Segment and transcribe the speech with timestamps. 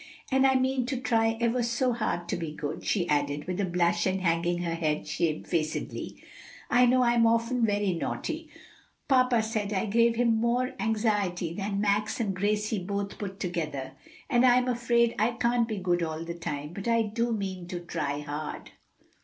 [0.31, 3.65] And I mean to try ever so hard to be good," she added, with a
[3.65, 6.15] blush and hanging her head shamefacedly.
[6.71, 8.49] "I know I'm often very naughty;
[9.07, 13.91] papa said I gave him more anxiety than Max and Gracie both put together;
[14.27, 17.79] and I'm afraid I can't be good all the time, but I do mean to
[17.79, 18.71] try hard."